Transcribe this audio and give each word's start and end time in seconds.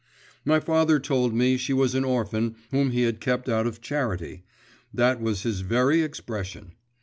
My 0.43 0.59
father 0.59 0.99
told 0.99 1.31
me 1.31 1.57
she 1.57 1.73
was 1.73 1.93
an 1.93 2.03
orphan 2.03 2.55
whom 2.71 2.89
he 2.89 3.03
had 3.03 3.21
kept 3.21 3.47
out 3.47 3.67
of 3.67 3.81
charity 3.81 4.43
that 4.91 5.21
was 5.21 5.43
his 5.43 5.59
very 5.59 6.01
expression. 6.01 6.71